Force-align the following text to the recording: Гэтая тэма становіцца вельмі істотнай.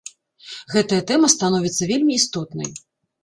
Гэтая 0.75 1.01
тэма 1.11 1.29
становіцца 1.35 1.89
вельмі 1.91 2.17
істотнай. 2.21 2.73